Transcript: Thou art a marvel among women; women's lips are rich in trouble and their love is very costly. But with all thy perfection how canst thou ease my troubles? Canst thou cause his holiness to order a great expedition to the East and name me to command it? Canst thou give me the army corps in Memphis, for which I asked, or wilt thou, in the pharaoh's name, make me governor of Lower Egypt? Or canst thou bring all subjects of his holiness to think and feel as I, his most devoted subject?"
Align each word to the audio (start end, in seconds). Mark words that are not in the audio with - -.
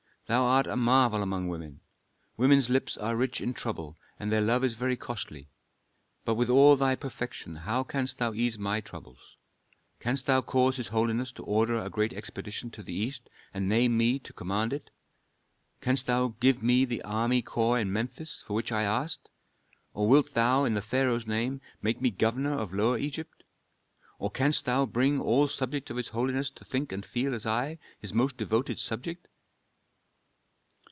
Thou 0.27 0.45
art 0.45 0.65
a 0.65 0.77
marvel 0.77 1.21
among 1.21 1.49
women; 1.49 1.81
women's 2.37 2.69
lips 2.69 2.95
are 2.95 3.17
rich 3.17 3.41
in 3.41 3.53
trouble 3.53 3.97
and 4.17 4.31
their 4.31 4.39
love 4.39 4.63
is 4.63 4.75
very 4.75 4.95
costly. 4.95 5.49
But 6.23 6.35
with 6.35 6.49
all 6.49 6.77
thy 6.77 6.95
perfection 6.95 7.57
how 7.57 7.83
canst 7.83 8.17
thou 8.17 8.31
ease 8.31 8.57
my 8.57 8.79
troubles? 8.79 9.35
Canst 9.99 10.27
thou 10.27 10.39
cause 10.41 10.77
his 10.77 10.87
holiness 10.87 11.33
to 11.33 11.43
order 11.43 11.77
a 11.83 11.89
great 11.89 12.13
expedition 12.13 12.71
to 12.71 12.81
the 12.81 12.93
East 12.93 13.29
and 13.53 13.67
name 13.67 13.97
me 13.97 14.19
to 14.19 14.31
command 14.31 14.71
it? 14.71 14.89
Canst 15.81 16.07
thou 16.07 16.33
give 16.39 16.63
me 16.63 16.85
the 16.85 17.01
army 17.01 17.41
corps 17.41 17.77
in 17.79 17.91
Memphis, 17.91 18.41
for 18.47 18.53
which 18.53 18.71
I 18.71 18.83
asked, 18.83 19.29
or 19.93 20.07
wilt 20.07 20.33
thou, 20.33 20.63
in 20.63 20.75
the 20.75 20.81
pharaoh's 20.81 21.27
name, 21.27 21.59
make 21.81 21.99
me 21.99 22.09
governor 22.09 22.53
of 22.57 22.71
Lower 22.73 22.97
Egypt? 22.97 23.43
Or 24.17 24.31
canst 24.31 24.63
thou 24.63 24.85
bring 24.85 25.19
all 25.19 25.49
subjects 25.49 25.91
of 25.91 25.97
his 25.97 26.07
holiness 26.07 26.49
to 26.51 26.63
think 26.63 26.93
and 26.93 27.05
feel 27.05 27.35
as 27.35 27.45
I, 27.45 27.79
his 27.99 28.13
most 28.13 28.37
devoted 28.37 28.79
subject?" 28.79 29.27